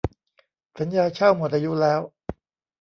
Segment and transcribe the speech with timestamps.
[0.79, 1.99] สัญญาเช่าหมดอายุแล้ว